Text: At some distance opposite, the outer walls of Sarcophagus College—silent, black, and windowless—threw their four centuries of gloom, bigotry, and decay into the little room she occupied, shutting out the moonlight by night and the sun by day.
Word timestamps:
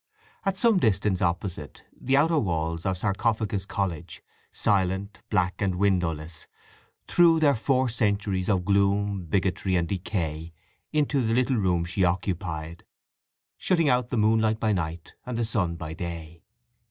At 0.45 0.57
some 0.57 0.79
distance 0.79 1.21
opposite, 1.21 1.83
the 1.95 2.17
outer 2.17 2.39
walls 2.39 2.87
of 2.87 2.97
Sarcophagus 2.97 3.67
College—silent, 3.67 5.21
black, 5.29 5.61
and 5.61 5.75
windowless—threw 5.75 7.39
their 7.39 7.53
four 7.53 7.87
centuries 7.87 8.49
of 8.49 8.65
gloom, 8.65 9.25
bigotry, 9.25 9.75
and 9.75 9.87
decay 9.87 10.53
into 10.91 11.21
the 11.21 11.35
little 11.35 11.57
room 11.57 11.85
she 11.85 12.03
occupied, 12.03 12.83
shutting 13.59 13.89
out 13.89 14.09
the 14.09 14.17
moonlight 14.17 14.59
by 14.59 14.71
night 14.73 15.13
and 15.23 15.37
the 15.37 15.45
sun 15.45 15.75
by 15.75 15.93
day. 15.93 16.41